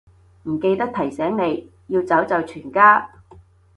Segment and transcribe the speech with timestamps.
[0.45, 3.07] 唔記得提醒你，要走就全家